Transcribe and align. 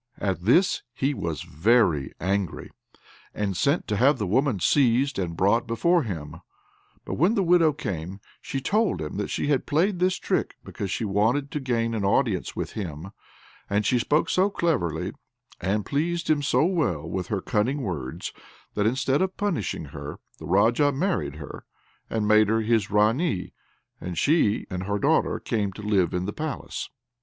At 0.17 0.45
this 0.45 0.81
he 0.95 1.13
was 1.13 1.43
very 1.43 2.11
angry, 2.19 2.71
and 3.35 3.55
sent 3.55 3.87
to 3.87 3.97
have 3.97 4.17
the 4.17 4.25
woman 4.25 4.59
seized 4.59 5.19
and 5.19 5.37
brought 5.37 5.67
before 5.67 6.01
him. 6.01 6.37
But 7.05 7.19
when 7.19 7.35
the 7.35 7.43
widow 7.43 7.71
came, 7.71 8.19
she 8.41 8.61
told 8.61 8.99
him 8.99 9.17
that 9.17 9.27
she 9.27 9.49
had 9.49 9.67
played 9.67 9.99
this 9.99 10.15
trick 10.15 10.55
because 10.63 10.89
she 10.89 11.05
wanted 11.05 11.51
to 11.51 11.59
gain 11.59 11.93
an 11.93 12.03
audience 12.03 12.55
with 12.55 12.71
him; 12.71 13.11
and 13.69 13.85
she 13.85 13.99
spoke 13.99 14.27
so 14.31 14.49
cleverly, 14.49 15.13
and 15.59 15.85
pleased 15.85 16.31
him 16.31 16.41
so 16.41 16.65
well 16.65 17.07
with 17.07 17.27
her 17.27 17.39
cunning 17.39 17.83
words, 17.83 18.33
that 18.73 18.87
instead 18.87 19.21
of 19.21 19.37
punishing 19.37 19.85
her, 19.93 20.17
the 20.39 20.47
Raja 20.47 20.91
married 20.91 21.35
her, 21.35 21.63
and 22.09 22.27
made 22.27 22.47
her 22.49 22.61
his 22.61 22.89
Ranee, 22.89 23.53
and 23.99 24.17
she 24.17 24.65
and 24.67 24.85
her 24.85 24.97
daughter 24.97 25.39
came 25.39 25.71
to 25.73 25.83
live 25.83 26.11
in 26.11 26.25
the 26.25 26.33
palace. 26.33 26.89